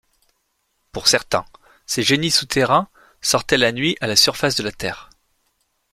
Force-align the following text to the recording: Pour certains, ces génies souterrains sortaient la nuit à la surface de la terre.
Pour 0.91 1.07
certains, 1.07 1.45
ces 1.85 2.01
génies 2.01 2.31
souterrains 2.31 2.89
sortaient 3.21 3.59
la 3.59 3.71
nuit 3.71 3.97
à 4.01 4.07
la 4.07 4.15
surface 4.15 4.55
de 4.55 4.63
la 4.63 4.71
terre. 4.71 5.11